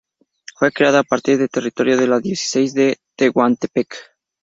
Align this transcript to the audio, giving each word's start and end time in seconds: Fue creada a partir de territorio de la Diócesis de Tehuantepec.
Fue 0.55 0.71
creada 0.71 0.97
a 0.97 1.03
partir 1.03 1.37
de 1.37 1.47
territorio 1.47 1.95
de 1.95 2.07
la 2.07 2.19
Diócesis 2.19 2.73
de 2.73 2.97
Tehuantepec. 3.15 3.93